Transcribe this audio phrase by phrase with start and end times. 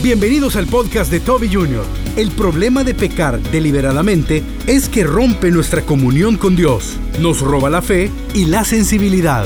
[0.00, 1.84] Bienvenidos al podcast de Toby Jr.
[2.16, 7.82] El problema de pecar deliberadamente es que rompe nuestra comunión con Dios, nos roba la
[7.82, 9.44] fe y la sensibilidad.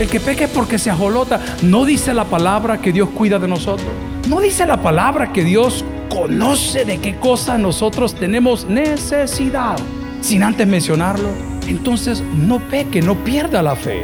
[0.00, 3.86] El que peque porque se ajolota, no dice la palabra que Dios cuida de nosotros.
[4.28, 9.76] No dice la palabra que Dios conoce de qué cosa nosotros tenemos necesidad.
[10.20, 11.28] Sin antes mencionarlo,
[11.68, 14.02] entonces no peque, no pierda la fe.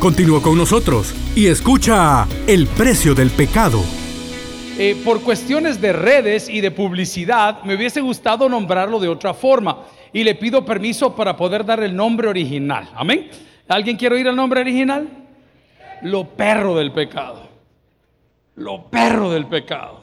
[0.00, 3.80] Continúa con nosotros y escucha El precio del pecado.
[4.82, 9.84] Eh, por cuestiones de redes y de publicidad, me hubiese gustado nombrarlo de otra forma.
[10.10, 12.88] Y le pido permiso para poder dar el nombre original.
[12.94, 13.28] Amén.
[13.68, 15.06] ¿Alguien quiere oír el nombre original?
[16.00, 17.46] Lo perro del pecado.
[18.54, 20.02] Lo perro del pecado.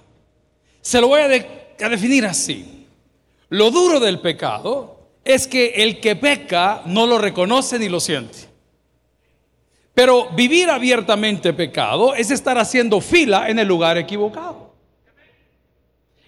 [0.80, 2.86] Se lo voy a, a definir así.
[3.50, 8.38] Lo duro del pecado es que el que peca no lo reconoce ni lo siente.
[9.96, 14.67] Pero vivir abiertamente pecado es estar haciendo fila en el lugar equivocado.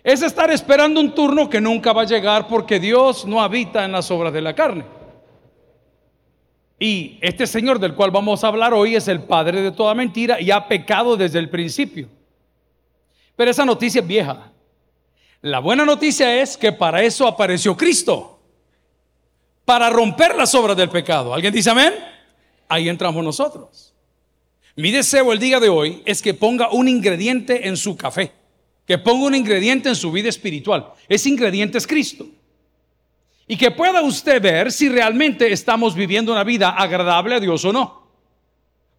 [0.03, 3.91] Es estar esperando un turno que nunca va a llegar porque Dios no habita en
[3.91, 4.85] las obras de la carne.
[6.79, 10.39] Y este Señor del cual vamos a hablar hoy es el Padre de toda mentira
[10.39, 12.07] y ha pecado desde el principio.
[13.35, 14.51] Pero esa noticia es vieja.
[15.41, 18.39] La buena noticia es que para eso apareció Cristo.
[19.65, 21.33] Para romper las obras del pecado.
[21.33, 21.93] ¿Alguien dice amén?
[22.69, 23.93] Ahí entramos nosotros.
[24.75, 28.38] Mi deseo el día de hoy es que ponga un ingrediente en su café
[28.89, 30.93] que ponga un ingrediente en su vida espiritual.
[31.07, 32.25] Ese ingrediente es Cristo.
[33.47, 37.71] Y que pueda usted ver si realmente estamos viviendo una vida agradable a Dios o
[37.71, 38.09] no.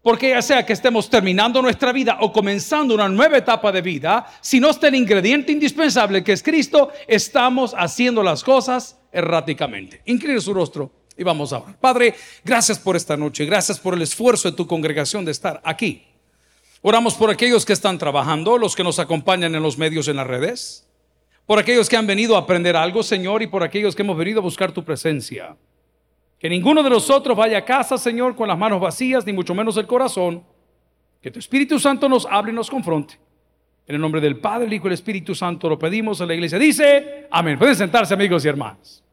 [0.01, 4.25] Porque ya sea que estemos terminando nuestra vida o comenzando una nueva etapa de vida,
[4.39, 10.03] si no está el ingrediente indispensable que es Cristo, estamos haciendo las cosas erráticamente.
[10.05, 11.77] Incline su rostro y vamos a orar.
[11.77, 16.10] Padre, gracias por esta noche, gracias por el esfuerzo de tu congregación de estar aquí.
[16.81, 20.25] Oramos por aquellos que están trabajando, los que nos acompañan en los medios, en las
[20.25, 20.89] redes,
[21.45, 24.39] por aquellos que han venido a aprender algo, Señor, y por aquellos que hemos venido
[24.39, 25.55] a buscar tu presencia.
[26.39, 29.77] Que ninguno de nosotros vaya a casa, Señor, con las manos vacías, ni mucho menos
[29.77, 30.43] el corazón.
[31.21, 33.19] Que tu Espíritu Santo nos hable y nos confronte.
[33.85, 36.33] En el nombre del Padre, el Hijo y el Espíritu Santo lo pedimos a la
[36.33, 36.57] iglesia.
[36.57, 37.59] Dice, amén.
[37.59, 39.03] Pueden sentarse, amigos y hermanos.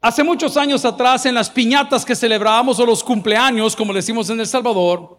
[0.00, 4.40] Hace muchos años atrás, en las piñatas que celebrábamos o los cumpleaños, como decimos en
[4.40, 5.18] El Salvador,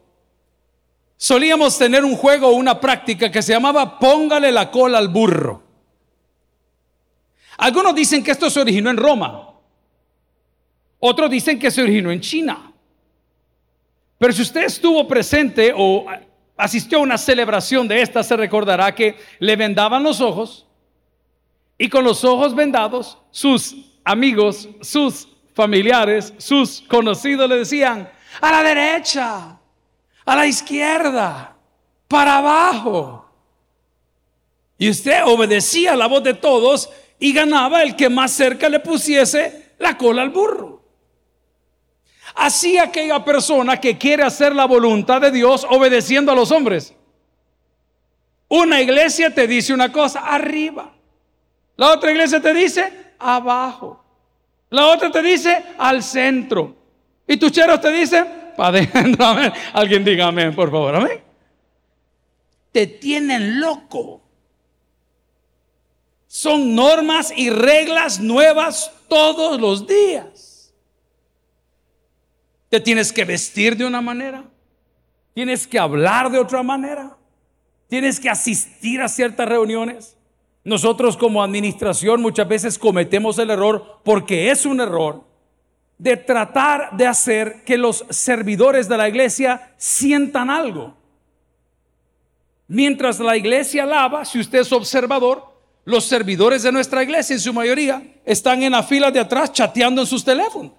[1.18, 5.62] solíamos tener un juego o una práctica que se llamaba póngale la cola al burro.
[7.58, 9.50] Algunos dicen que esto se originó en Roma,
[11.00, 12.72] otros dicen que se originó en China.
[14.18, 16.06] Pero si usted estuvo presente o
[16.58, 20.66] asistió a una celebración de esta, se recordará que le vendaban los ojos
[21.78, 28.64] y con los ojos vendados sus amigos, sus familiares, sus conocidos le decían, a la
[28.64, 29.60] derecha,
[30.26, 31.56] a la izquierda,
[32.08, 33.30] para abajo.
[34.78, 39.74] Y usted obedecía la voz de todos y ganaba el que más cerca le pusiese
[39.78, 40.82] la cola al burro.
[42.34, 46.96] Así aquella persona que quiere hacer la voluntad de Dios obedeciendo a los hombres.
[48.48, 50.94] Una iglesia te dice una cosa arriba.
[51.76, 54.04] La otra iglesia te dice abajo.
[54.70, 56.76] La otra te dice al centro.
[57.28, 59.26] Y tus cheros te dicen para adentro.
[59.74, 61.22] Alguien diga amén, por favor.
[62.72, 64.22] Te tienen loco.
[66.28, 70.74] Son normas y reglas nuevas todos los días.
[72.70, 74.46] Te tienes que vestir de una manera.
[75.34, 77.18] Tienes que hablar de otra manera.
[77.90, 80.16] Tienes que asistir a ciertas reuniones.
[80.64, 85.24] Nosotros como administración muchas veces cometemos el error, porque es un error,
[85.98, 90.96] de tratar de hacer que los servidores de la iglesia sientan algo.
[92.68, 95.44] Mientras la iglesia alaba, si usted es observador,
[95.84, 100.02] los servidores de nuestra iglesia en su mayoría están en la fila de atrás chateando
[100.02, 100.72] en sus teléfonos.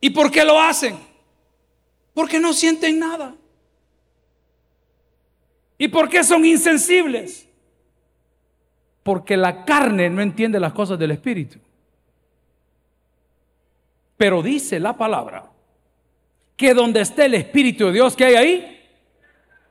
[0.00, 0.98] ¿Y por qué lo hacen?
[2.12, 3.34] Porque no sienten nada.
[5.78, 7.48] ¿Y por qué son insensibles?
[9.02, 11.58] Porque la carne no entiende las cosas del Espíritu.
[14.16, 15.50] Pero dice la palabra
[16.56, 18.82] que donde esté el Espíritu de Dios que hay ahí,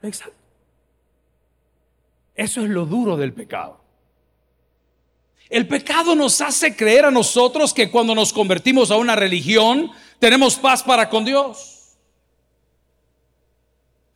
[0.02, 0.36] exacto.
[2.36, 3.82] Eso es lo duro del pecado.
[5.50, 10.56] El pecado nos hace creer a nosotros que cuando nos convertimos a una religión tenemos
[10.56, 11.73] paz para con Dios.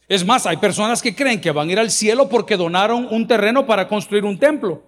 [0.07, 3.27] Es más, hay personas que creen que van a ir al cielo porque donaron un
[3.27, 4.83] terreno para construir un templo.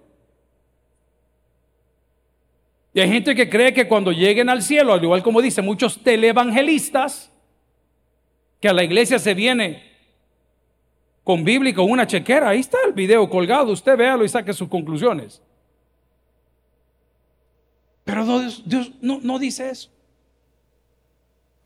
[2.94, 6.02] Y hay gente que cree que cuando lleguen al cielo, al igual como dicen muchos
[6.02, 7.30] televangelistas,
[8.60, 9.90] que a la iglesia se viene
[11.22, 12.48] con Biblia y con una chequera.
[12.48, 15.42] Ahí está el video colgado, usted véalo y saque sus conclusiones.
[18.04, 18.24] Pero
[18.64, 19.90] Dios, no, no dice eso.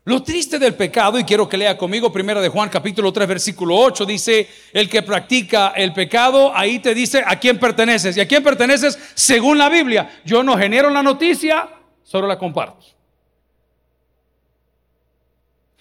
[0.07, 3.75] Lo triste del pecado, y quiero que lea conmigo primero de Juan capítulo 3 versículo
[3.75, 8.15] 8, dice, el que practica el pecado, ahí te dice a quién perteneces.
[8.15, 8.99] ¿Y a quién perteneces?
[9.15, 10.21] Según la Biblia.
[10.23, 11.69] Yo no genero la noticia,
[12.03, 12.85] solo la comparto.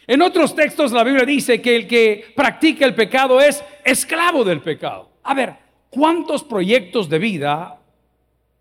[0.06, 4.62] En otros textos la Biblia dice que el que practica el pecado es esclavo del
[4.62, 5.10] pecado.
[5.22, 5.54] A ver,
[5.90, 7.78] ¿cuántos proyectos de vida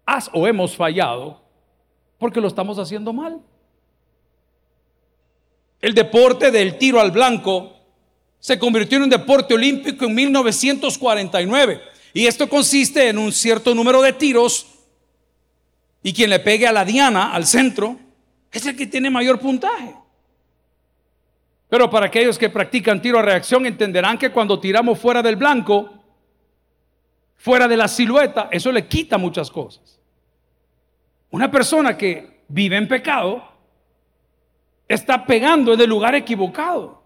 [0.05, 1.41] has o hemos fallado
[2.17, 3.39] porque lo estamos haciendo mal?
[5.83, 7.73] El deporte del tiro al blanco
[8.39, 11.81] se convirtió en un deporte olímpico en 1949.
[12.13, 14.65] Y esto consiste en un cierto número de tiros
[16.01, 17.99] y quien le pegue a la diana, al centro,
[18.49, 19.93] es el que tiene mayor puntaje.
[21.67, 26.01] Pero para aquellos que practican tiro a reacción entenderán que cuando tiramos fuera del blanco,
[27.35, 29.99] fuera de la silueta, eso le quita muchas cosas.
[31.29, 33.52] Una persona que vive en pecado
[34.93, 37.03] está pegando en el lugar equivocado,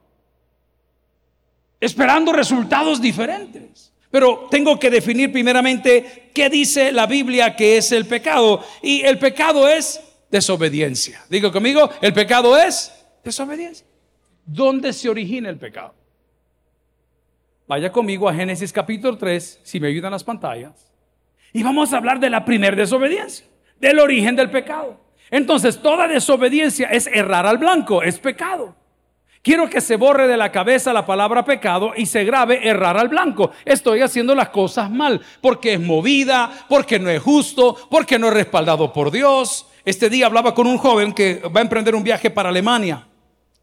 [1.79, 3.93] esperando resultados diferentes.
[4.09, 8.63] Pero tengo que definir primeramente qué dice la Biblia que es el pecado.
[8.81, 10.01] Y el pecado es
[10.31, 11.21] desobediencia.
[11.29, 12.93] Digo conmigo, el pecado es
[13.23, 13.85] desobediencia.
[14.45, 15.93] ¿Dónde se origina el pecado?
[17.67, 20.89] Vaya conmigo a Génesis capítulo 3, si me ayudan las pantallas.
[21.51, 23.45] Y vamos a hablar de la primera desobediencia,
[23.77, 25.06] del origen del pecado.
[25.29, 28.75] Entonces, toda desobediencia es errar al blanco, es pecado.
[29.41, 33.07] Quiero que se borre de la cabeza la palabra pecado y se grabe errar al
[33.07, 33.51] blanco.
[33.63, 38.33] Estoy haciendo las cosas mal porque es movida, porque no es justo, porque no es
[38.33, 39.67] respaldado por Dios.
[39.85, 43.07] Este día hablaba con un joven que va a emprender un viaje para Alemania.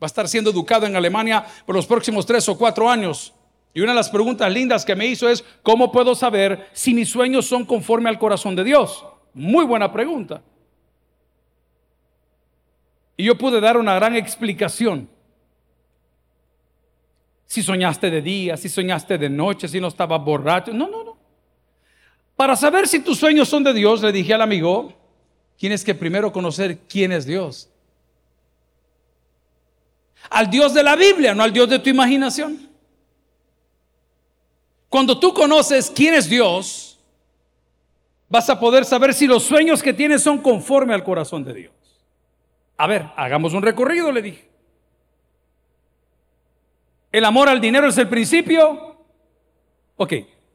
[0.02, 3.34] Va a estar siendo educado en Alemania por los próximos tres o cuatro años.
[3.74, 7.10] Y una de las preguntas lindas que me hizo es, ¿cómo puedo saber si mis
[7.10, 9.04] sueños son conforme al corazón de Dios?
[9.34, 10.40] Muy buena pregunta.
[13.16, 15.08] Y yo pude dar una gran explicación.
[17.46, 20.72] Si soñaste de día, si soñaste de noche, si no estabas borracho.
[20.72, 21.16] No, no, no.
[22.36, 24.92] Para saber si tus sueños son de Dios, le dije al amigo,
[25.56, 27.70] tienes que primero conocer quién es Dios.
[30.30, 32.68] Al Dios de la Biblia, no al Dios de tu imaginación.
[34.88, 36.98] Cuando tú conoces quién es Dios,
[38.28, 41.83] vas a poder saber si los sueños que tienes son conforme al corazón de Dios.
[42.76, 44.48] A ver, hagamos un recorrido, le dije.
[47.12, 48.96] El amor al dinero es el principio.
[49.96, 50.12] Ok,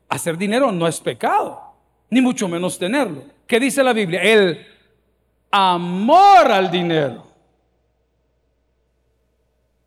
[0.10, 1.74] hacer dinero no es pecado,
[2.10, 3.24] ni mucho menos tenerlo.
[3.48, 4.22] ¿Qué dice la Biblia?
[4.22, 4.68] El
[5.52, 7.30] amor al dinero.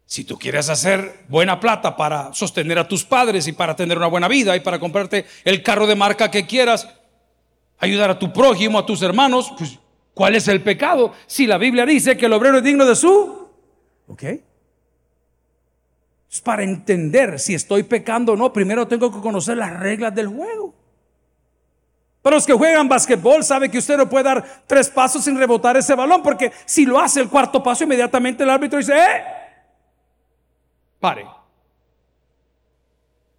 [0.07, 4.07] Si tú quieres hacer buena plata para sostener a tus padres y para tener una
[4.07, 6.89] buena vida y para comprarte el carro de marca que quieras,
[7.79, 9.79] ayudar a tu prójimo, a tus hermanos, pues
[10.15, 11.13] ¿Cuál es el pecado?
[11.27, 13.49] Si la Biblia dice que el obrero es digno de su...
[14.09, 14.23] ¿Ok?
[16.31, 20.29] Es para entender si estoy pecando o no, primero tengo que conocer las reglas del
[20.29, 20.75] juego.
[22.23, 25.77] Para los que juegan basquetbol, sabe que usted no puede dar tres pasos sin rebotar
[25.77, 29.25] ese balón, porque si lo hace el cuarto paso, inmediatamente el árbitro dice, ¡eh!
[31.01, 31.27] Pare.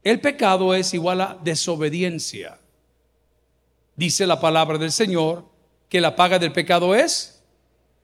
[0.04, 2.60] El pecado es igual a desobediencia.
[3.96, 5.53] Dice la palabra del Señor
[5.94, 7.44] que la paga del pecado es?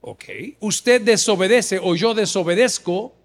[0.00, 0.22] Ok.
[0.60, 3.16] Usted desobedece o yo desobedezco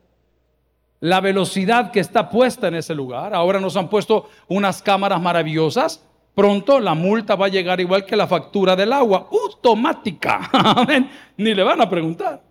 [0.99, 3.35] la velocidad que está puesta en ese lugar.
[3.35, 6.03] Ahora nos han puesto unas cámaras maravillosas.
[6.33, 10.49] Pronto la multa va a llegar igual que la factura del agua, automática.
[11.37, 12.41] Ni le van a preguntar.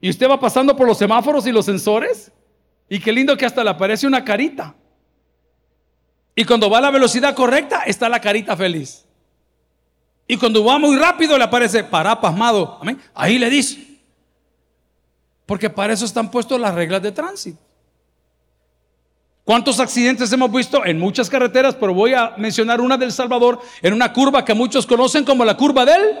[0.00, 2.32] Y usted va pasando por los semáforos y los sensores.
[2.88, 4.74] Y qué lindo que hasta le aparece una carita.
[6.34, 9.06] Y cuando va a la velocidad correcta, está la carita feliz.
[10.26, 12.80] Y cuando va muy rápido le aparece para pasmado.
[13.14, 14.00] Ahí le dice.
[15.46, 17.58] Porque para eso están puestas las reglas de tránsito.
[19.44, 21.74] ¿Cuántos accidentes hemos visto en muchas carreteras?
[21.74, 25.56] Pero voy a mencionar una del Salvador en una curva que muchos conocen como la
[25.56, 26.18] curva del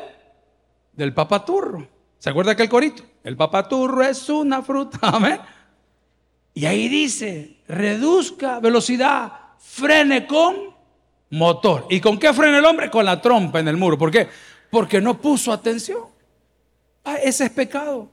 [0.92, 1.88] del papaturro.
[2.18, 3.02] ¿Se acuerda aquel corito?
[3.22, 4.98] El papaturro es una fruta.
[5.02, 5.40] Amén.
[6.54, 10.73] Y ahí dice, reduzca velocidad, frene con
[11.30, 11.86] motor.
[11.90, 12.90] ¿Y con qué frena el hombre?
[12.90, 13.98] Con la trompa en el muro.
[13.98, 14.28] ¿Por qué?
[14.70, 16.02] Porque no puso atención.
[17.04, 18.08] Ah, ese es pecado.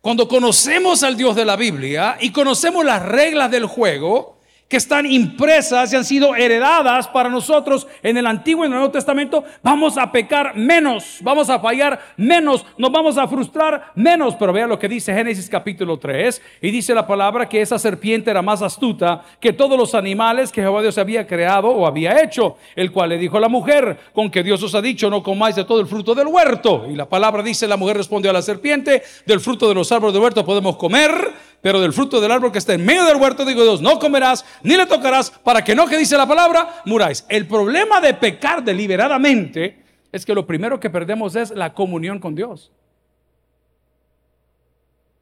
[0.00, 4.33] Cuando conocemos al Dios de la Biblia y conocemos las reglas del juego,
[4.74, 8.78] que están impresas y han sido heredadas para nosotros en el Antiguo y en el
[8.80, 14.34] Nuevo Testamento, vamos a pecar menos, vamos a fallar menos, nos vamos a frustrar menos.
[14.34, 18.32] Pero vea lo que dice Génesis capítulo 3 y dice la palabra que esa serpiente
[18.32, 22.56] era más astuta que todos los animales que Jehová Dios había creado o había hecho,
[22.74, 25.54] el cual le dijo a la mujer, con que Dios os ha dicho, no comáis
[25.54, 26.86] de todo el fruto del huerto.
[26.90, 30.14] Y la palabra dice, la mujer respondió a la serpiente, del fruto de los árboles
[30.14, 33.42] del huerto podemos comer pero del fruto del árbol que está en medio del huerto,
[33.42, 37.24] digo Dios, no comerás ni le tocarás para que no, que dice la palabra, muráis.
[37.26, 42.34] El problema de pecar deliberadamente es que lo primero que perdemos es la comunión con
[42.34, 42.70] Dios.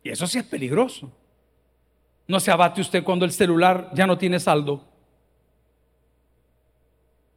[0.02, 1.12] Y eso sí es peligroso.
[2.26, 4.82] No se abate usted cuando el celular ya no tiene saldo.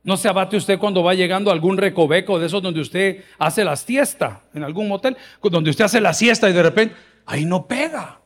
[0.02, 3.76] No se abate usted cuando va llegando algún recoveco de esos donde usted hace la
[3.76, 6.96] siesta, en algún motel, donde usted hace la siesta y de repente,
[7.28, 8.25] ahí no pega.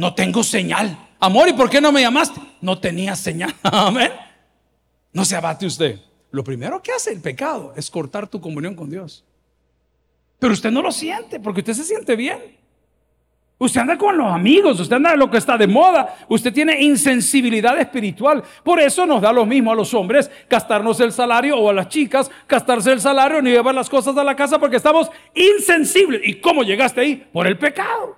[0.00, 0.96] No tengo señal.
[1.20, 2.40] Amor, ¿y por qué no me llamaste?
[2.62, 3.54] No tenía señal.
[3.62, 4.10] Amén.
[5.12, 6.00] No se abate usted.
[6.30, 9.26] Lo primero que hace el pecado es cortar tu comunión con Dios.
[10.38, 12.38] Pero usted no lo siente porque usted se siente bien.
[13.58, 16.80] Usted anda con los amigos, usted anda en lo que está de moda, usted tiene
[16.80, 18.42] insensibilidad espiritual.
[18.64, 21.90] Por eso nos da lo mismo a los hombres gastarnos el salario o a las
[21.90, 26.22] chicas gastarse el salario ni llevar las cosas a la casa porque estamos insensibles.
[26.24, 27.28] ¿Y cómo llegaste ahí?
[27.30, 28.16] Por el pecado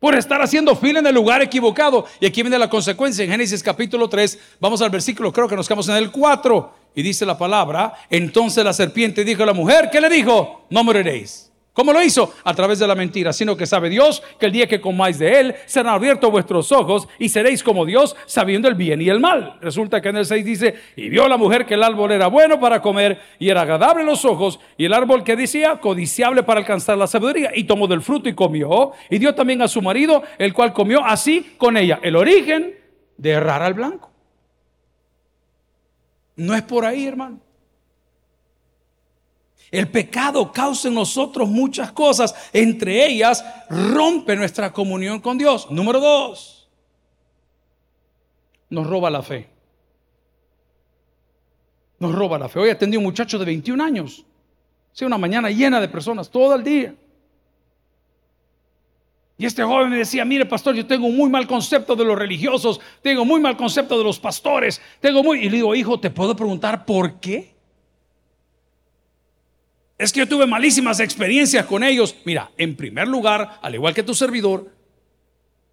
[0.00, 2.06] por estar haciendo fila en el lugar equivocado.
[2.18, 4.38] Y aquí viene la consecuencia en Génesis capítulo 3.
[4.58, 6.74] Vamos al versículo, creo que nos quedamos en el 4.
[6.94, 10.66] Y dice la palabra, entonces la serpiente dijo a la mujer, ¿qué le dijo?
[10.70, 11.49] No moriréis.
[11.72, 12.34] ¿Cómo lo hizo?
[12.42, 15.40] A través de la mentira, sino que sabe Dios que el día que comáis de
[15.40, 19.56] él serán abiertos vuestros ojos y seréis como Dios sabiendo el bien y el mal.
[19.60, 22.58] Resulta que en el 6 dice, y vio la mujer que el árbol era bueno
[22.58, 26.98] para comer y era agradable los ojos y el árbol que decía codiciable para alcanzar
[26.98, 30.52] la sabiduría y tomó del fruto y comió y dio también a su marido, el
[30.52, 32.00] cual comió así con ella.
[32.02, 32.74] El origen
[33.16, 34.10] de errar al blanco.
[36.34, 37.38] No es por ahí, hermano.
[39.70, 45.70] El pecado causa en nosotros muchas cosas, entre ellas rompe nuestra comunión con Dios.
[45.70, 46.68] Número dos,
[48.68, 49.48] nos roba la fe.
[52.00, 52.58] Nos roba la fe.
[52.58, 54.24] Hoy atendí a un muchacho de 21 años.
[54.92, 56.94] Sí, una mañana llena de personas, todo el día.
[59.38, 62.18] Y este joven me decía, mire pastor, yo tengo un muy mal concepto de los
[62.18, 65.38] religiosos, tengo muy mal concepto de los pastores, tengo muy...
[65.38, 67.54] Y le digo, hijo, ¿te puedo preguntar por qué?
[70.00, 72.16] Es que yo tuve malísimas experiencias con ellos.
[72.24, 74.74] Mira, en primer lugar, al igual que tu servidor,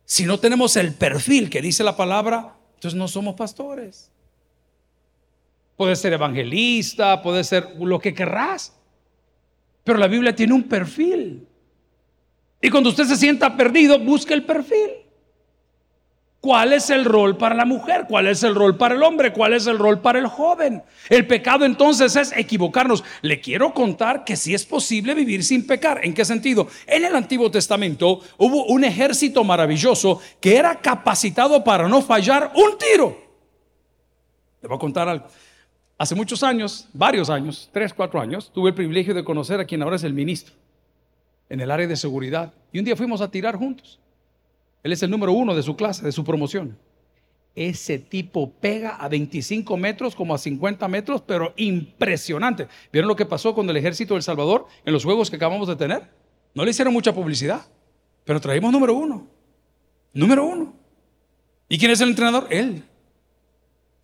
[0.03, 4.11] si no tenemos el perfil que dice la palabra, entonces no somos pastores.
[5.77, 8.77] Puede ser evangelista, puede ser lo que querrás.
[9.85, 11.47] Pero la Biblia tiene un perfil.
[12.61, 14.89] Y cuando usted se sienta perdido, busque el perfil.
[16.39, 18.05] ¿Cuál es el rol para la mujer?
[18.07, 19.33] ¿Cuál es el rol para el hombre?
[19.33, 20.83] ¿Cuál es el rol para el joven?
[21.09, 23.03] El pecado entonces es equivocarnos.
[23.21, 25.99] Le quiero contar que si es posible vivir sin pecar.
[26.03, 26.67] ¿En qué sentido?
[26.85, 32.77] En el Antiguo Testamento hubo un ejército maravilloso que era capacitado para no fallar un
[32.77, 33.17] tiro.
[34.61, 35.25] Le voy a contar algo.
[35.97, 39.81] Hace muchos años, varios años, tres, cuatro años, tuve el privilegio de conocer a quien
[39.81, 40.53] ahora es el ministro
[41.49, 42.53] en el área de seguridad.
[42.71, 43.99] Y un día fuimos a tirar juntos.
[44.87, 46.77] Él es el número uno de su clase, de su promoción.
[47.53, 52.69] Ese tipo pega a 25 metros como a 50 metros, pero impresionante.
[52.93, 55.75] ¿Vieron lo que pasó con el ejército del Salvador en los juegos que acabamos de
[55.75, 56.09] tener?
[56.53, 57.67] No le hicieron mucha publicidad,
[58.23, 59.27] pero traímos número uno.
[60.13, 60.73] Número uno.
[61.67, 62.47] ¿Y quién es el entrenador?
[62.49, 62.81] Él.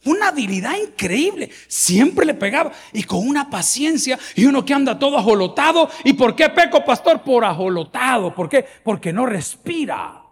[0.04, 1.50] Una habilidad increíble.
[1.70, 2.74] Siempre le pegaba.
[2.92, 4.20] Y con una paciencia.
[4.36, 5.90] Y uno que anda todo ajolotado.
[6.04, 7.22] ¿Y por qué peco, pastor?
[7.22, 8.36] Por ajolotado.
[8.36, 8.66] ¿Por qué?
[8.84, 10.23] Porque no respira.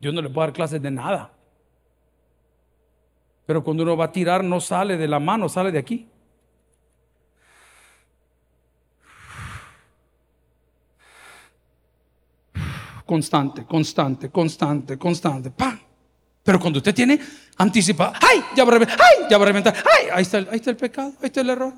[0.00, 1.30] Yo no le puedo dar clases de nada.
[3.46, 6.08] Pero cuando uno va a tirar no sale de la mano, sale de aquí.
[13.04, 15.50] Constante, constante, constante, constante.
[15.50, 15.78] ¡Pam!
[16.44, 17.20] Pero cuando usted tiene
[17.58, 18.42] anticipado, ¡ay!
[18.54, 19.26] Ya va a reventar, ¡ay!
[19.28, 20.06] Ya va a reventar, ¡ay!
[20.12, 21.74] Ahí está, ahí está el pecado, ahí está el error.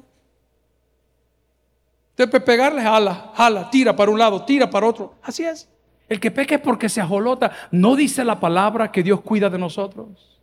[2.11, 5.15] Usted puede pegarle, jala, jala, tira para un lado, tira para otro.
[5.23, 5.72] Así es.
[6.13, 7.53] El que peque es porque se ajolota.
[7.71, 10.39] No dice la palabra que Dios cuida de nosotros.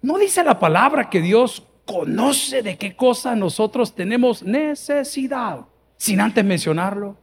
[0.00, 5.62] No dice la palabra que Dios conoce de qué cosa nosotros tenemos necesidad,
[5.96, 7.16] sin antes mencionarlo.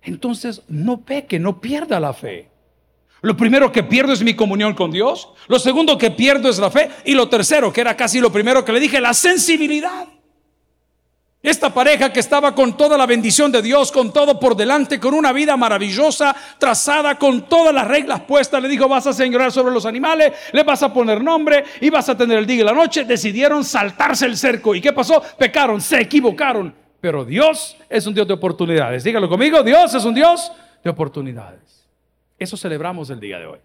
[0.00, 2.48] Entonces no peque, no pierda la fe.
[3.20, 5.28] Lo primero que pierdo es mi comunión con Dios.
[5.46, 6.88] Lo segundo que pierdo es la fe.
[7.04, 10.08] Y lo tercero, que era casi lo primero que le dije, la sensibilidad.
[11.42, 15.14] Esta pareja que estaba con toda la bendición de Dios, con todo por delante, con
[15.14, 19.72] una vida maravillosa, trazada, con todas las reglas puestas, le dijo, vas a señorar sobre
[19.72, 22.74] los animales, le vas a poner nombre y vas a tener el día y la
[22.74, 23.04] noche.
[23.04, 24.74] Decidieron saltarse el cerco.
[24.74, 25.22] ¿Y qué pasó?
[25.38, 26.74] Pecaron, se equivocaron.
[27.00, 29.02] Pero Dios es un Dios de oportunidades.
[29.02, 30.52] Dígalo conmigo, Dios es un Dios
[30.84, 31.88] de oportunidades.
[32.38, 33.58] Eso celebramos el día de hoy.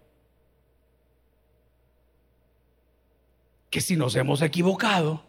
[3.68, 5.22] Que si nos hemos equivocado,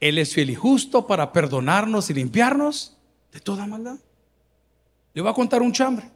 [0.00, 2.96] él es fiel y justo para perdonarnos y limpiarnos
[3.32, 3.98] de toda maldad.
[5.12, 6.10] Le voy a contar un chambre.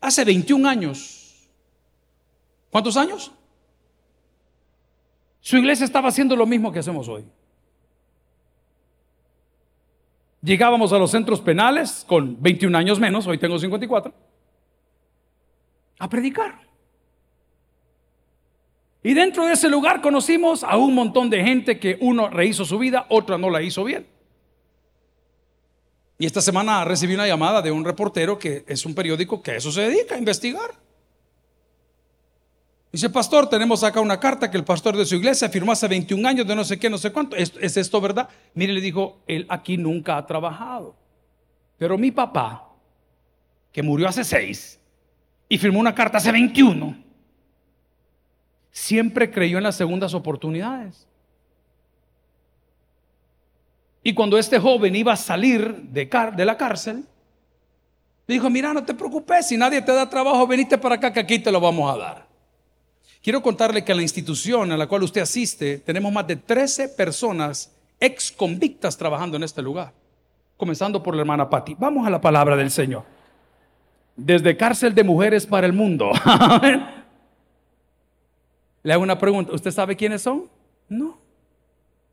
[0.00, 1.48] Hace 21 años.
[2.70, 3.32] ¿Cuántos años?
[5.40, 7.24] Su iglesia estaba haciendo lo mismo que hacemos hoy.
[10.42, 14.12] Llegábamos a los centros penales con 21 años menos, hoy tengo 54,
[15.98, 16.71] a predicar.
[19.02, 22.78] Y dentro de ese lugar conocimos a un montón de gente que uno rehizo su
[22.78, 24.06] vida, otra no la hizo bien.
[26.18, 29.56] Y esta semana recibí una llamada de un reportero que es un periódico que a
[29.56, 30.70] eso se dedica, a investigar.
[32.92, 36.28] Dice, pastor, tenemos acá una carta que el pastor de su iglesia firmó hace 21
[36.28, 37.34] años de no sé qué, no sé cuánto.
[37.34, 38.28] ¿Es, ¿Es, esto verdad?
[38.54, 40.94] Mire, le dijo, él aquí nunca ha trabajado.
[41.78, 42.68] Pero mi papá,
[43.72, 44.78] que murió hace 6
[45.48, 47.02] y firmó una carta hace 21,
[48.72, 51.06] siempre creyó en las segundas oportunidades.
[54.02, 57.04] Y cuando este joven iba a salir de, la cárcel,
[58.26, 61.20] le dijo, mira, no te preocupes, si nadie te da trabajo, venite para acá que
[61.20, 62.26] aquí te lo vamos a dar.
[63.22, 66.88] Quiero contarle que en la institución a la cual usted asiste tenemos más de 13
[66.88, 69.92] personas ex convictas trabajando en este lugar,
[70.56, 71.76] comenzando por la hermana Patti.
[71.78, 73.04] Vamos a la palabra del Señor.
[74.16, 76.10] Desde cárcel de mujeres para el mundo.
[78.82, 80.48] Le hago una pregunta, ¿usted sabe quiénes son?
[80.88, 81.18] No.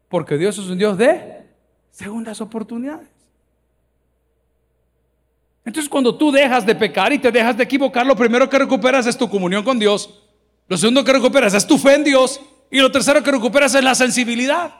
[0.08, 1.46] Porque Dios es un Dios de
[1.92, 3.08] segundas oportunidades.
[5.66, 9.06] Entonces cuando tú dejas de pecar y te dejas de equivocar, lo primero que recuperas
[9.06, 10.24] es tu comunión con Dios.
[10.68, 12.40] Lo segundo que recuperas es tu fe en Dios.
[12.72, 14.79] Y lo tercero que recuperas es la sensibilidad.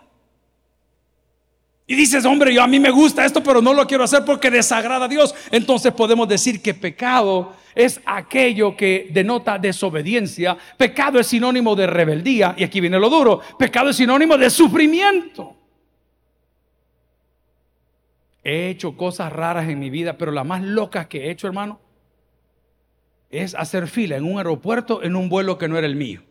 [1.90, 4.52] Y dices, hombre, yo a mí me gusta esto, pero no lo quiero hacer porque
[4.52, 5.34] desagrada a Dios.
[5.50, 10.56] Entonces podemos decir que pecado es aquello que denota desobediencia.
[10.78, 12.54] Pecado es sinónimo de rebeldía.
[12.56, 13.42] Y aquí viene lo duro.
[13.58, 15.58] Pecado es sinónimo de sufrimiento.
[18.44, 21.80] He hecho cosas raras en mi vida, pero la más loca que he hecho, hermano,
[23.32, 26.22] es hacer fila en un aeropuerto en un vuelo que no era el mío.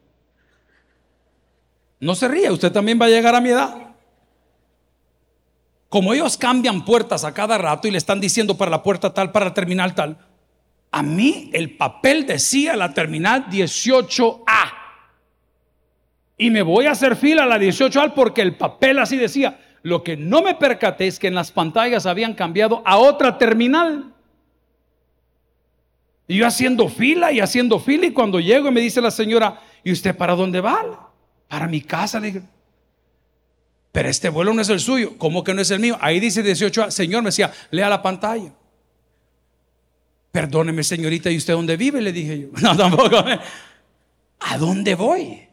[1.98, 3.87] No se ría, usted también va a llegar a mi edad.
[5.88, 9.32] Como ellos cambian puertas a cada rato y le están diciendo para la puerta tal,
[9.32, 10.18] para la terminal tal,
[10.90, 14.72] a mí el papel decía la terminal 18A.
[16.36, 19.60] Y me voy a hacer fila a la 18A porque el papel así decía.
[19.82, 24.12] Lo que no me percaté es que en las pantallas habían cambiado a otra terminal.
[26.26, 29.92] Y yo haciendo fila y haciendo fila y cuando llego me dice la señora, ¿y
[29.92, 31.10] usted para dónde va?
[31.48, 32.20] Para mi casa.
[32.20, 32.42] Le
[33.92, 35.16] pero este vuelo no es el suyo.
[35.18, 35.96] ¿Cómo que no es el mío?
[36.00, 38.52] Ahí dice 18, Señor, me decía, lea la pantalla.
[40.30, 42.00] Perdóneme, señorita, ¿y usted dónde vive?
[42.00, 42.48] Le dije yo.
[42.62, 43.16] No, tampoco.
[44.40, 45.48] ¿A dónde voy?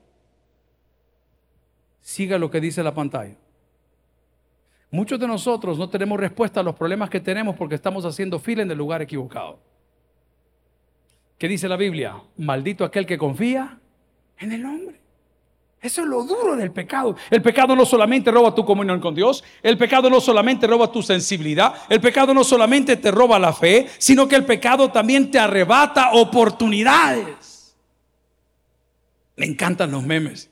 [2.01, 3.35] Siga lo que dice la pantalla.
[4.91, 8.61] Muchos de nosotros no tenemos respuesta a los problemas que tenemos porque estamos haciendo fila
[8.61, 9.59] en el lugar equivocado.
[11.37, 12.21] ¿Qué dice la Biblia?
[12.37, 13.79] Maldito aquel que confía
[14.37, 15.01] en el hombre.
[15.85, 17.15] Eso es lo duro del pecado.
[17.29, 21.03] El pecado no solamente roba tu comunión con Dios, el pecado no solamente roba tu
[21.03, 25.37] sensibilidad, el pecado no solamente te roba la fe, sino que el pecado también te
[25.37, 27.75] arrebata oportunidades.
[29.35, 30.49] Me encantan los memes.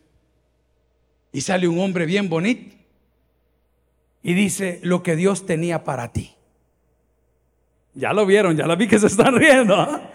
[1.32, 2.76] Y sale un hombre bien bonito
[4.22, 6.36] y dice lo que Dios tenía para ti.
[7.96, 9.76] Ya lo vieron, ya la vi que se están riendo.
[9.76, 10.12] ¿ah?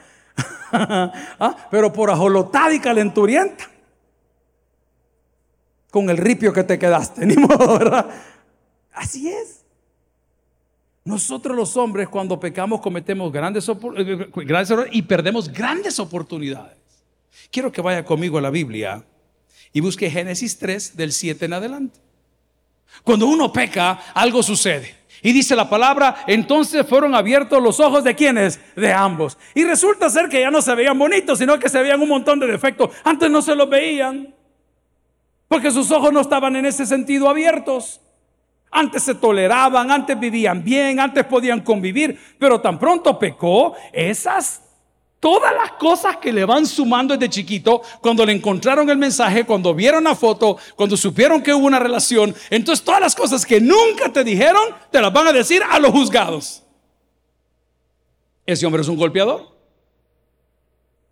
[1.41, 1.57] ¿Ah?
[1.73, 3.78] Pero por ajolotada y calenturienta
[5.91, 8.09] con el ripio que te quedaste, ni modo, ¿verdad?
[8.93, 9.65] Así es.
[11.05, 16.77] Nosotros los hombres cuando pecamos cometemos grandes, eh, grandes errores y perdemos grandes oportunidades.
[17.51, 19.03] Quiero que vaya conmigo a la Biblia
[19.73, 22.01] y busque Génesis 3 del 7 en adelante.
[23.05, 24.97] Cuando uno peca, algo sucede.
[25.23, 29.37] Y dice la palabra, entonces fueron abiertos los ojos de quienes, de ambos.
[29.55, 32.39] Y resulta ser que ya no se veían bonitos, sino que se veían un montón
[32.39, 32.91] de defectos.
[33.03, 34.35] Antes no se los veían.
[35.49, 38.01] Porque sus ojos no estaban en ese sentido abiertos.
[38.71, 44.63] Antes se toleraban, antes vivían bien, antes podían convivir, pero tan pronto pecó, esas
[45.21, 49.75] Todas las cosas que le van sumando desde chiquito, cuando le encontraron el mensaje, cuando
[49.75, 54.13] vieron la foto, cuando supieron que hubo una relación, entonces todas las cosas que nunca
[54.13, 56.63] te dijeron, te las van a decir a los juzgados.
[58.47, 59.59] Ese hombre es un golpeador.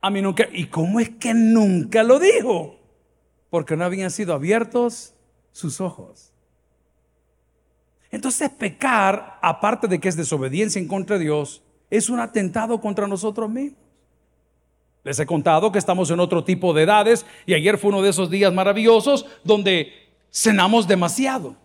[0.00, 0.46] A mí nunca.
[0.52, 2.78] ¿Y cómo es que nunca lo dijo?
[3.56, 5.14] Porque no habían sido abiertos
[5.50, 6.30] sus ojos.
[8.10, 13.06] Entonces pecar, aparte de que es desobediencia en contra de Dios, es un atentado contra
[13.06, 13.80] nosotros mismos.
[15.04, 18.10] Les he contado que estamos en otro tipo de edades y ayer fue uno de
[18.10, 19.90] esos días maravillosos donde
[20.30, 21.56] cenamos demasiado.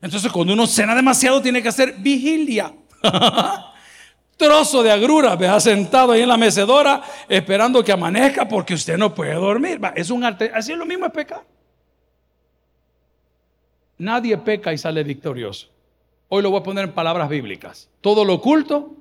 [0.00, 2.74] Entonces cuando uno cena demasiado tiene que hacer vigilia.
[4.36, 9.14] Trozo de agrura, vea sentado ahí en la mecedora esperando que amanezca porque usted no
[9.14, 9.80] puede dormir.
[9.94, 11.42] Es un arte, así es lo mismo es pecar.
[13.98, 15.68] Nadie peca y sale victorioso.
[16.28, 17.88] Hoy lo voy a poner en palabras bíblicas.
[18.02, 18.94] Todo lo oculto.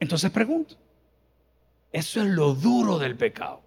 [0.00, 0.74] Entonces pregunto,
[1.92, 3.60] eso es lo duro del pecado.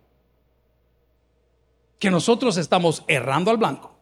[2.00, 3.96] Que nosotros estamos errando al blanco,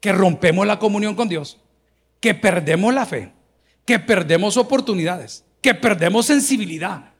[0.00, 1.58] que rompemos la comunión con Dios,
[2.20, 3.32] que perdemos la fe,
[3.84, 7.12] que perdemos oportunidades, que perdemos sensibilidad.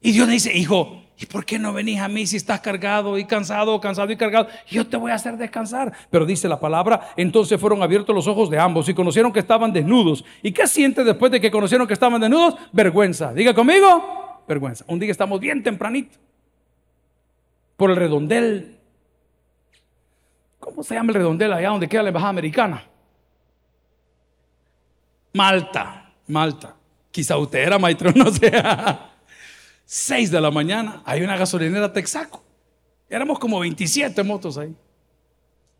[0.00, 3.24] Y Dios dice, hijo, ¿Y por qué no venís a mí si estás cargado y
[3.24, 4.48] cansado, cansado y cargado?
[4.68, 5.92] Yo te voy a hacer descansar.
[6.10, 9.72] Pero dice la palabra, entonces fueron abiertos los ojos de ambos y conocieron que estaban
[9.72, 10.24] desnudos.
[10.42, 12.56] ¿Y qué siente después de que conocieron que estaban desnudos?
[12.72, 13.32] Vergüenza.
[13.32, 14.84] Diga conmigo, vergüenza.
[14.88, 16.18] Un día estamos bien tempranito
[17.76, 18.76] por el redondel.
[20.58, 22.84] ¿Cómo se llama el redondel allá donde queda la embajada americana?
[25.32, 26.76] Malta, Malta.
[27.10, 28.52] Quizá usted era maestro, no sé.
[29.84, 32.42] 6 de la mañana, hay una gasolinera Texaco.
[33.08, 34.74] Éramos como 27 motos ahí.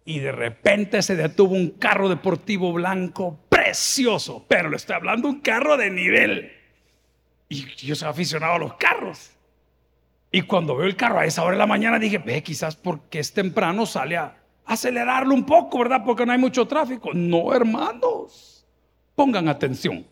[0.05, 5.41] Y de repente se detuvo un carro deportivo blanco precioso, pero le estoy hablando un
[5.41, 6.53] carro de nivel.
[7.49, 9.31] Y yo soy aficionado a los carros.
[10.31, 13.21] Y cuando veo el carro a esa hora de la mañana dije, ve, quizás porque
[13.21, 16.03] es temprano sale a acelerarlo un poco, ¿verdad?
[16.05, 17.11] Porque no hay mucho tráfico.
[17.15, 18.67] No, hermanos,
[19.15, 20.05] pongan atención.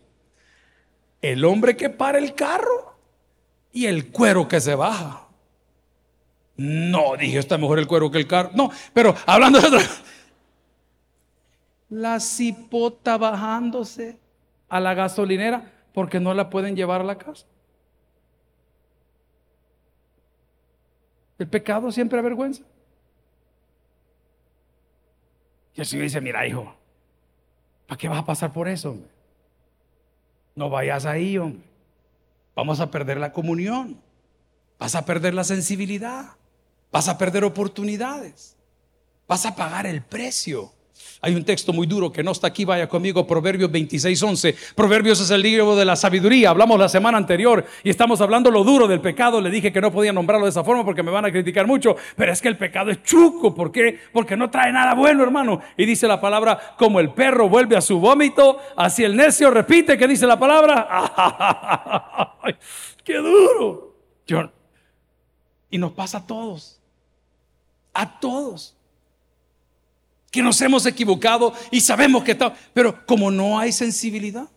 [1.22, 2.96] El hombre que para el carro
[3.72, 5.28] y el cuero que se baja.
[6.56, 8.50] No, dije, está mejor el cuero que el carro.
[8.54, 9.82] No, pero hablando de otra.
[11.88, 14.18] La cipota bajándose
[14.68, 17.46] a la gasolinera porque no la pueden llevar a la casa.
[21.38, 22.62] El pecado siempre avergüenza.
[25.74, 26.74] Y el Señor dice, mira hijo,
[27.87, 28.96] ¿para qué vas a pasar por eso?
[30.54, 31.62] No vayas ahí, hombre.
[32.54, 34.00] Vamos a perder la comunión.
[34.78, 36.36] Vas a perder la sensibilidad.
[36.90, 38.56] Vas a perder oportunidades.
[39.26, 40.72] Vas a pagar el precio.
[41.24, 44.56] Hay un texto muy duro que no está aquí, vaya conmigo, Proverbios 26, 11.
[44.74, 46.50] Proverbios es el libro de la sabiduría.
[46.50, 49.40] Hablamos la semana anterior y estamos hablando lo duro del pecado.
[49.40, 51.94] Le dije que no podía nombrarlo de esa forma porque me van a criticar mucho,
[52.16, 53.54] pero es que el pecado es chuco.
[53.54, 54.00] ¿Por qué?
[54.12, 55.61] Porque no trae nada bueno, hermano.
[55.76, 59.96] Y dice la palabra, como el perro vuelve a su vómito, así el necio repite
[59.96, 62.37] que dice la palabra.
[63.04, 63.92] ¡Qué duro!
[65.70, 66.80] y nos pasa a todos.
[67.94, 68.76] A todos
[70.32, 74.48] que nos hemos equivocado y sabemos que está, pero como no hay sensibilidad,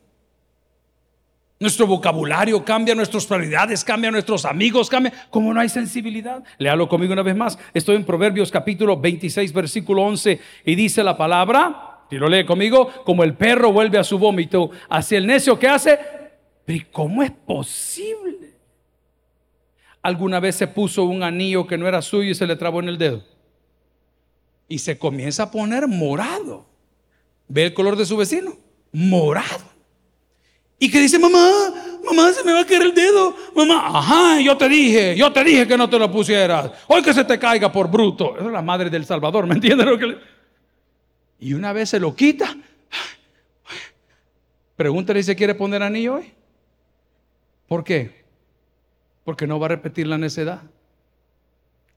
[1.60, 6.44] nuestro vocabulario cambia, nuestras prioridades cambian, nuestros amigos cambian, como no hay sensibilidad.
[6.58, 7.60] Léalo conmigo una vez más.
[7.74, 12.90] Estoy en Proverbios capítulo 26, versículo 11 y dice la palabra, y lo lee conmigo,
[13.04, 16.00] como el perro vuelve a su vómito, hacia el necio que hace,
[16.64, 18.54] pero ¿cómo es posible?
[20.02, 22.90] ¿Alguna vez se puso un anillo que no era suyo y se le trabó en
[22.90, 23.35] el dedo?
[24.68, 26.66] Y se comienza a poner morado.
[27.48, 28.58] ¿Ve el color de su vecino?
[28.92, 29.76] Morado.
[30.80, 31.50] Y que dice, mamá,
[32.04, 33.36] mamá, se me va a caer el dedo.
[33.56, 36.72] Mamá, ajá, yo te dije, yo te dije que no te lo pusieras.
[36.88, 38.36] Hoy que se te caiga por bruto.
[38.36, 40.18] Esa es la madre del Salvador, ¿me entiendes lo que
[41.40, 42.56] Y una vez se lo quita.
[44.76, 46.34] Pregúntale si se quiere poner anillo hoy.
[47.68, 48.26] ¿Por qué?
[49.24, 50.62] Porque no va a repetir la necedad.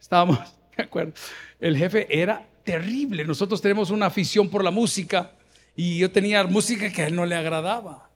[0.01, 0.39] Estábamos,
[0.77, 1.13] de acuerdo.
[1.59, 3.25] El jefe era terrible.
[3.25, 5.31] Nosotros tenemos una afición por la música
[5.75, 8.11] y yo tenía música que a él no le agradaba.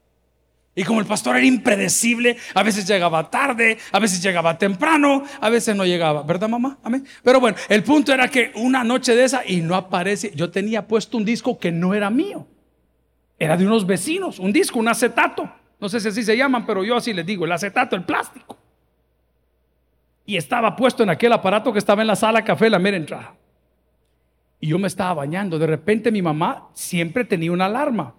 [0.74, 5.48] Y como el pastor era impredecible, a veces llegaba tarde, a veces llegaba temprano, a
[5.48, 6.78] veces no llegaba, ¿verdad mamá?
[6.82, 7.06] Amén.
[7.22, 10.86] Pero bueno, el punto era que una noche de esa y no aparece, yo tenía
[10.86, 12.46] puesto un disco que no era mío,
[13.38, 16.84] era de unos vecinos, un disco, un acetato, no sé si así se llaman, pero
[16.84, 18.58] yo así les digo, el acetato, el plástico.
[20.26, 23.34] Y estaba puesto en aquel aparato que estaba en la sala café, la mera entrada
[24.62, 25.58] y yo me estaba bañando.
[25.58, 28.14] De repente mi mamá siempre tenía una alarma.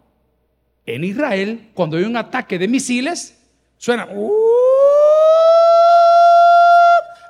[0.86, 3.40] En Israel, cuando hay un ataque de misiles,
[3.84, 4.08] Suena.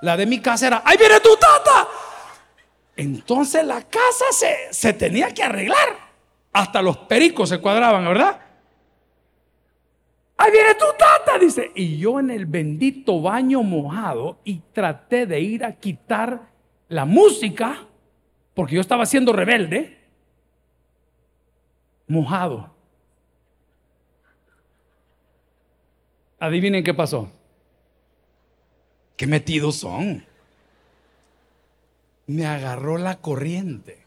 [0.03, 1.87] La de mi casa era, ¡ahí viene tu tata!
[2.95, 5.97] Entonces la casa se, se tenía que arreglar.
[6.51, 8.39] Hasta los pericos se cuadraban, ¿verdad?
[10.37, 11.71] Ahí viene tu tata, dice.
[11.73, 16.51] Y yo en el bendito baño mojado y traté de ir a quitar
[16.87, 17.87] la música,
[18.53, 19.97] porque yo estaba siendo rebelde,
[22.07, 22.73] mojado.
[26.39, 27.31] Adivinen qué pasó.
[29.15, 30.25] Qué metidos son.
[32.27, 34.03] Me agarró la corriente.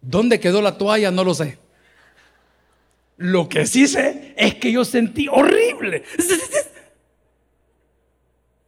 [0.00, 1.10] ¿Dónde quedó la toalla?
[1.10, 1.58] No lo sé.
[3.16, 6.04] Lo que sí sé es que yo sentí horrible.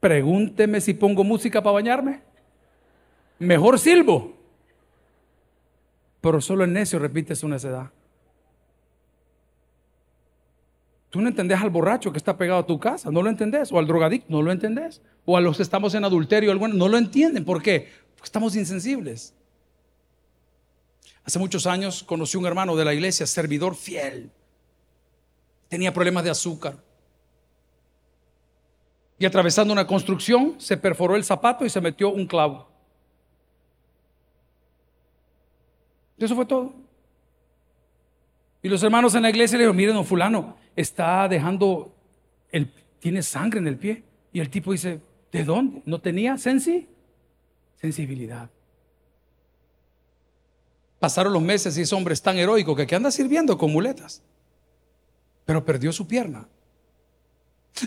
[0.01, 2.30] Pregúnteme si pongo música para bañarme.
[3.41, 4.37] Mejor silbo.
[6.21, 7.91] Pero solo el necio repite su necedad.
[11.09, 13.73] Tú no entendés al borracho que está pegado a tu casa, no lo entendés.
[13.73, 15.01] O al drogadicto, no lo entendés.
[15.25, 17.45] O a los que estamos en adulterio, no lo entienden.
[17.45, 17.89] ¿Por qué?
[18.15, 19.35] Porque estamos insensibles.
[21.25, 24.31] Hace muchos años conocí un hermano de la iglesia, servidor fiel.
[25.69, 26.77] Tenía problemas de azúcar.
[29.19, 32.70] Y atravesando una construcción, se perforó el zapato y se metió un clavo.
[36.21, 36.75] Eso fue todo.
[38.63, 41.95] Y los hermanos en la iglesia le dijeron, miren, don fulano, está dejando,
[42.53, 44.05] el, tiene sangre en el pie.
[44.33, 45.01] Y el tipo dice,
[45.33, 45.83] ¿de dónde?
[45.87, 46.87] ¿No tenía sensi?
[47.81, 48.51] sensibilidad?
[50.99, 54.23] Pasaron los meses y ese hombre es tan heroico que, que anda sirviendo con muletas.
[55.47, 56.47] Pero perdió su pierna.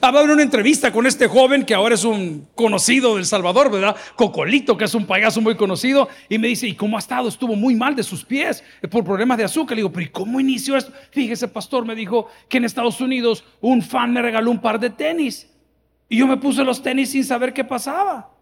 [0.02, 3.96] Hablaba en una entrevista con este joven que ahora es un conocido del Salvador, ¿verdad?
[4.16, 7.28] Cocolito, que es un payaso muy conocido, y me dice, ¿y cómo ha estado?
[7.28, 9.76] Estuvo muy mal de sus pies por problemas de azúcar.
[9.76, 10.92] Le digo, pero ¿y cómo inició esto?
[11.12, 14.90] Fíjese, pastor, me dijo que en Estados Unidos un fan me regaló un par de
[14.90, 15.48] tenis,
[16.10, 18.33] y yo me puse los tenis sin saber qué pasaba.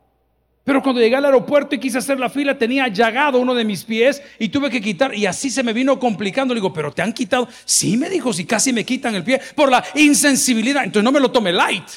[0.64, 3.84] Pero cuando llegué al aeropuerto y quise hacer la fila, tenía llagado uno de mis
[3.84, 5.14] pies y tuve que quitar.
[5.16, 6.54] Y así se me vino complicando.
[6.54, 7.48] Le digo, pero te han quitado.
[7.66, 10.84] Sí, me dijo, si casi me quitan el pie por la insensibilidad.
[10.84, 11.88] Entonces no me lo tome light.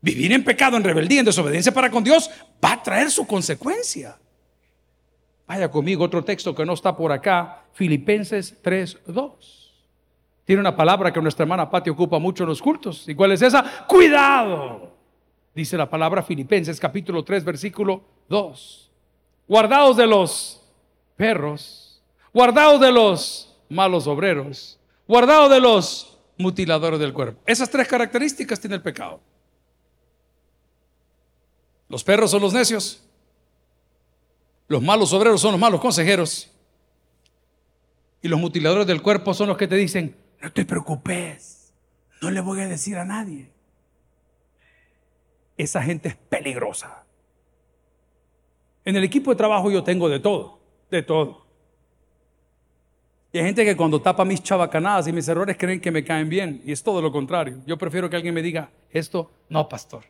[0.00, 2.30] Vivir en pecado, en rebeldía, en desobediencia para con Dios
[2.64, 4.16] va a traer su consecuencia.
[5.46, 9.28] Vaya conmigo, otro texto que no está por acá, Filipenses 3:2.
[10.44, 13.06] Tiene una palabra que nuestra hermana Pati ocupa mucho en los cultos.
[13.06, 13.86] ¿Y cuál es esa?
[13.86, 14.97] Cuidado
[15.58, 18.90] dice la palabra Filipenses capítulo 3 versículo 2.
[19.48, 20.62] Guardados de los
[21.16, 22.00] perros,
[22.32, 27.42] guardados de los malos obreros, guardados de los mutiladores del cuerpo.
[27.44, 29.20] Esas tres características tiene el pecado.
[31.88, 33.02] Los perros son los necios,
[34.68, 36.52] los malos obreros son los malos consejeros
[38.22, 41.72] y los mutiladores del cuerpo son los que te dicen, no te preocupes,
[42.20, 43.57] no le voy a decir a nadie
[45.58, 47.04] esa gente es peligrosa.
[48.84, 51.46] En el equipo de trabajo yo tengo de todo, de todo.
[53.32, 56.28] Y hay gente que cuando tapa mis chabacanadas y mis errores creen que me caen
[56.28, 56.62] bien.
[56.64, 57.58] Y es todo lo contrario.
[57.66, 60.04] Yo prefiero que alguien me diga, esto no, pastor.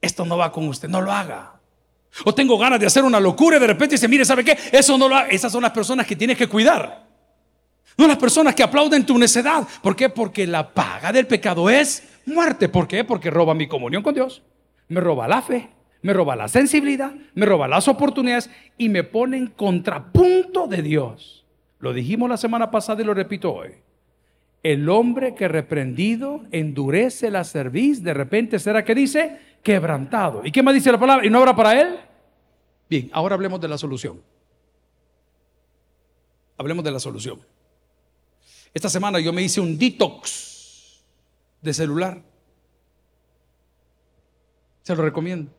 [0.00, 1.60] Esto no va con usted, no lo haga.
[2.24, 4.56] O tengo ganas de hacer una locura y de repente dice, mire, ¿sabe qué?
[4.72, 5.18] Eso no lo.
[5.26, 7.05] Esas son las personas que tienes que cuidar.
[7.96, 9.66] No las personas que aplauden tu necedad.
[9.82, 10.08] ¿Por qué?
[10.08, 12.68] Porque la paga del pecado es muerte.
[12.68, 13.04] ¿Por qué?
[13.04, 14.42] Porque roba mi comunión con Dios,
[14.88, 15.70] me roba la fe,
[16.02, 21.46] me roba la sensibilidad, me roba las oportunidades y me pone en contrapunto de Dios.
[21.78, 23.70] Lo dijimos la semana pasada y lo repito hoy.
[24.62, 30.42] El hombre que reprendido endurece la cerviz, de repente será que dice quebrantado.
[30.44, 31.24] ¿Y qué más dice la palabra?
[31.24, 31.96] ¿Y no habrá para él?
[32.88, 34.20] Bien, ahora hablemos de la solución.
[36.58, 37.40] Hablemos de la solución.
[38.76, 41.02] Esta semana yo me hice un detox
[41.62, 42.22] de celular.
[44.82, 45.50] Se lo recomiendo.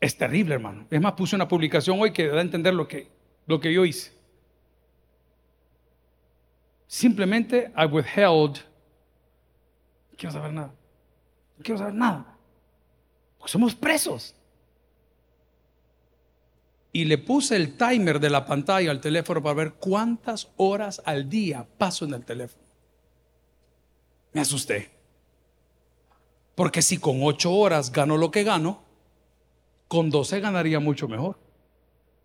[0.00, 0.84] Es terrible, hermano.
[0.90, 3.08] Es más, puse una publicación hoy que da a entender lo que,
[3.46, 4.10] lo que yo hice.
[6.88, 8.58] Simplemente I withheld.
[10.10, 10.74] No quiero saber nada.
[11.56, 12.36] No quiero saber nada.
[13.38, 14.34] Porque somos presos.
[16.92, 21.28] Y le puse el timer de la pantalla al teléfono para ver cuántas horas al
[21.28, 22.68] día paso en el teléfono
[24.32, 24.90] me asusté.
[26.54, 28.82] Porque si con ocho horas gano lo que gano,
[29.86, 31.38] con doce ganaría mucho mejor.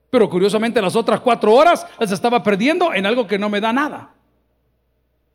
[0.10, 3.74] Pero curiosamente las otras cuatro horas las estaba perdiendo en algo que no me da
[3.74, 4.13] nada.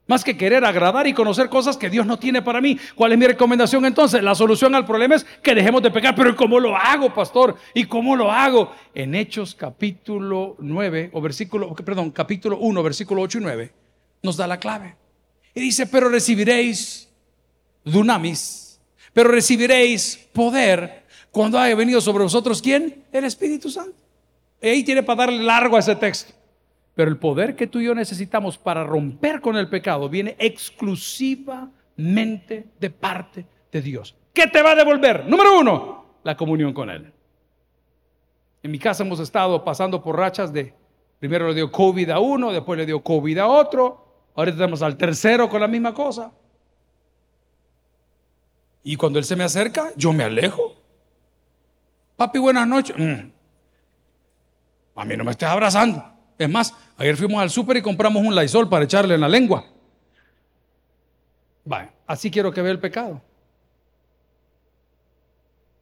[0.09, 2.77] Más que querer agradar y conocer cosas que Dios no tiene para mí.
[2.97, 4.23] ¿Cuál es mi recomendación entonces?
[4.23, 6.17] La solución al problema es que dejemos de pecar.
[6.17, 7.57] Pero ¿cómo lo hago, pastor?
[7.75, 8.73] ¿Y cómo lo hago?
[8.93, 13.73] En Hechos capítulo 9 o versículo, perdón, capítulo 1, versículo 8 y 9
[14.23, 14.97] nos da la clave.
[15.55, 17.09] Y dice, pero recibiréis
[17.85, 18.81] dunamis,
[19.13, 23.05] pero recibiréis poder cuando haya venido sobre vosotros, ¿quién?
[23.13, 23.97] El Espíritu Santo.
[24.61, 26.33] Y ahí tiene para darle largo a ese texto.
[26.99, 32.71] Pero el poder que tú y yo necesitamos para romper con el pecado viene exclusivamente
[32.81, 34.17] de parte de Dios.
[34.33, 35.25] ¿Qué te va a devolver?
[35.27, 37.13] Número uno, la comunión con Él.
[38.65, 40.75] En mi casa hemos estado pasando por rachas de,
[41.21, 44.97] primero le dio COVID a uno, después le dio COVID a otro, ahora estamos al
[44.97, 46.33] tercero con la misma cosa.
[48.83, 50.75] Y cuando Él se me acerca, yo me alejo.
[52.17, 52.97] Papi, buenas noches.
[52.99, 53.31] Mm.
[54.97, 56.05] A mí no me estés abrazando.
[56.37, 59.65] Es más, ayer fuimos al súper y compramos un Lysol para echarle en la lengua.
[61.65, 63.23] Vale, así quiero que vea el pecado.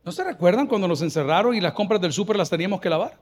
[0.05, 3.19] ¿No se recuerdan cuando nos encerraron y las compras del súper las teníamos que lavar?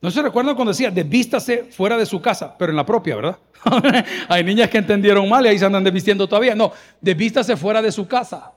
[0.00, 3.38] ¿No se recuerdan cuando decía, desvístase fuera de su casa, pero en la propia, ¿verdad?
[4.28, 6.54] Hay niñas que entendieron mal y ahí se andan desvistiendo todavía.
[6.54, 8.52] No, desvístase fuera de su casa.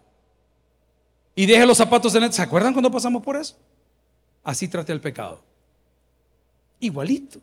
[1.35, 2.33] Y deje los zapatos en el...
[2.33, 3.55] ¿Se acuerdan cuando pasamos por eso?
[4.43, 5.41] Así trate el pecado.
[6.79, 7.39] Igualito.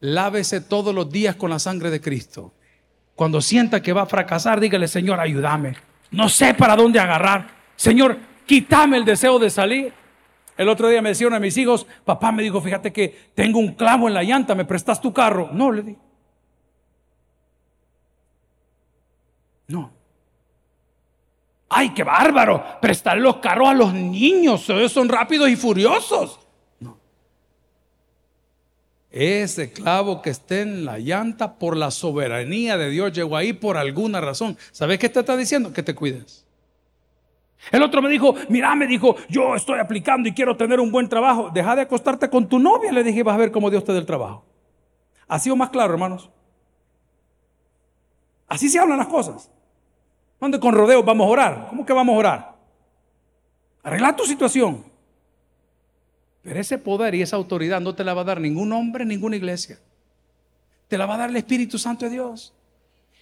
[0.00, 2.54] Lávese todos los días con la sangre de Cristo.
[3.14, 5.76] Cuando sienta que va a fracasar, dígale, Señor, ayúdame.
[6.10, 7.48] No sé para dónde agarrar.
[7.74, 8.16] Señor,
[8.46, 9.92] quítame el deseo de salir.
[10.56, 13.74] El otro día me decían a mis hijos, papá me dijo, fíjate que tengo un
[13.74, 15.50] clavo en la llanta, ¿me prestas tu carro?
[15.52, 15.96] No, le di.
[19.68, 19.92] No.
[21.68, 26.40] Ay, qué bárbaro, prestar los carros a los niños, ellos son rápidos y furiosos.
[29.10, 33.76] Ese clavo que esté en la llanta por la soberanía de Dios llegó ahí por
[33.76, 34.58] alguna razón.
[34.70, 35.72] ¿Sabes qué te está diciendo?
[35.72, 36.46] Que te cuides.
[37.72, 41.08] El otro me dijo, mira, me dijo, yo estoy aplicando y quiero tener un buen
[41.08, 41.50] trabajo.
[41.52, 42.92] Deja de acostarte con tu novia.
[42.92, 44.44] Le dije, vas a ver cómo Dios te da el trabajo.
[45.26, 46.30] ¿Ha sido más claro, hermanos?
[48.46, 49.50] Así se hablan las cosas.
[50.40, 51.66] ¿Dónde con rodeos vamos a orar?
[51.68, 52.56] ¿Cómo que vamos a orar?
[53.82, 54.84] Arregla tu situación.
[56.48, 59.36] Pero ese poder y esa autoridad no te la va a dar ningún hombre, ninguna
[59.36, 59.78] iglesia.
[60.88, 62.54] Te la va a dar el Espíritu Santo de Dios.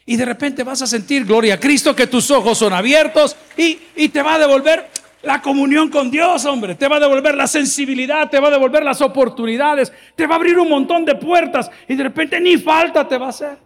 [0.04, 3.80] Y de repente vas a sentir, gloria a Cristo, que tus ojos son abiertos y,
[3.96, 4.88] y te va a devolver
[5.24, 6.76] la comunión con Dios, hombre.
[6.76, 10.38] Te va a devolver la sensibilidad, te va a devolver las oportunidades, te va a
[10.38, 13.58] abrir un montón de puertas y de repente ni falta te va a hacer.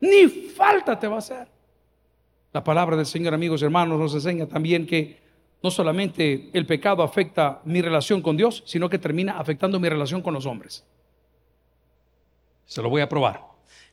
[0.00, 1.48] Ni falta te va a hacer.
[2.52, 5.23] La palabra del Señor, amigos hermanos, nos enseña también que
[5.64, 10.20] no solamente el pecado afecta mi relación con Dios, sino que termina afectando mi relación
[10.20, 10.84] con los hombres.
[12.66, 13.40] Se lo voy a probar.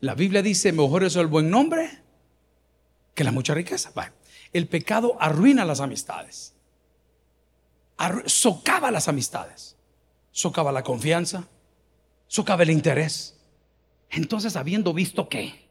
[0.02, 1.90] La Biblia dice, mejor es el buen nombre
[3.16, 3.94] que la mucha riqueza.
[4.52, 6.54] el pecado arruina las amistades.
[8.26, 9.78] socava las amistades.
[10.32, 11.48] Socava la confianza.
[12.28, 13.40] Socava el interés.
[14.10, 15.70] Entonces, habiendo visto que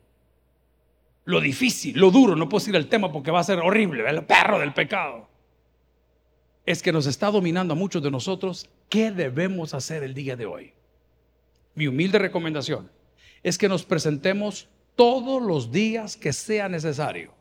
[1.27, 4.25] lo difícil, lo duro, no puedo decir el tema porque va a ser horrible, el
[4.25, 5.30] perro del pecado
[6.67, 8.69] es que nos está dominando a muchos de nosotros.
[8.89, 10.73] ¿Qué debemos hacer el día de hoy?
[11.75, 12.91] Mi humilde recomendación
[13.43, 17.33] es que nos presentemos todos los días que sea necesario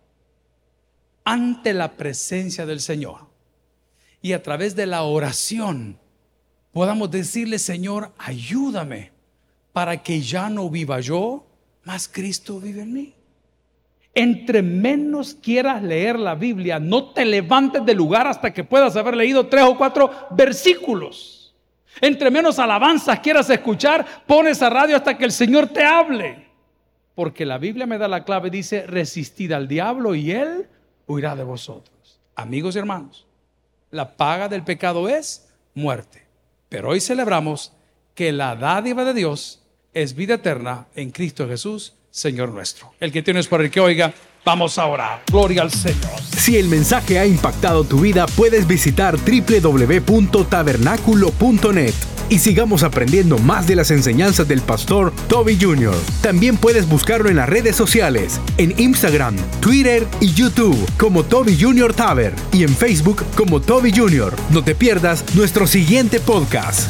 [1.23, 3.27] ante la presencia del Señor
[4.21, 5.99] y a través de la oración
[6.71, 9.11] podamos decirle, Señor, ayúdame
[9.73, 11.45] para que ya no viva yo,
[11.83, 13.15] más Cristo vive en mí.
[14.19, 19.15] Entre menos quieras leer la Biblia, no te levantes del lugar hasta que puedas haber
[19.15, 21.55] leído tres o cuatro versículos.
[22.01, 26.49] Entre menos alabanzas quieras escuchar, pones a radio hasta que el Señor te hable.
[27.15, 30.67] Porque la Biblia me da la clave, dice, resistid al diablo y él
[31.07, 32.19] huirá de vosotros.
[32.35, 33.25] Amigos y hermanos,
[33.89, 36.25] la paga del pecado es muerte.
[36.67, 37.71] Pero hoy celebramos
[38.15, 42.91] que la dádiva de Dios es vida eterna en Cristo Jesús Señor nuestro.
[42.99, 45.21] El que tienes por el que oiga, vamos a.
[45.27, 46.19] Gloria al Señor.
[46.37, 51.93] Si el mensaje ha impactado tu vida, puedes visitar www.tabernaculo.net
[52.29, 55.95] y sigamos aprendiendo más de las enseñanzas del pastor Toby Jr.
[56.21, 61.93] También puedes buscarlo en las redes sociales, en Instagram, Twitter y YouTube como Toby Jr.
[61.93, 64.35] Taber y en Facebook como Toby Jr.
[64.51, 66.87] No te pierdas nuestro siguiente podcast.